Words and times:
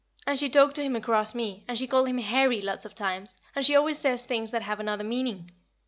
and 0.25 0.39
she 0.39 0.49
talked 0.49 0.73
to 0.73 0.81
him 0.81 0.95
across 0.95 1.35
me, 1.35 1.63
and 1.67 1.77
she 1.77 1.85
called 1.85 2.07
him 2.07 2.17
"Harry" 2.17 2.59
lots 2.59 2.85
of 2.85 2.95
times, 2.95 3.37
and 3.55 3.63
she 3.63 3.75
always 3.75 3.99
says 3.99 4.25
things 4.25 4.49
that 4.49 4.63
have 4.63 4.79
another 4.79 5.03
meaning. 5.03 5.51